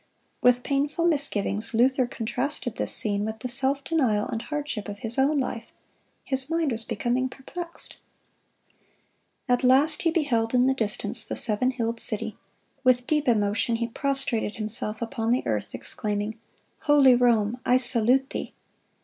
[0.41, 5.19] With painful misgivings Luther contrasted this scene with the self denial and hardship of his
[5.19, 5.67] own life.
[6.23, 7.97] His mind was becoming perplexed.
[9.47, 12.35] At last he beheld in the distance the seven hilled city.
[12.83, 16.39] With deep emotion he prostrated himself upon the earth, exclaiming,
[16.79, 18.53] "Holy Rome, I salute thee!"